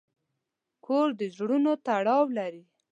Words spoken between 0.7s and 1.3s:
کور د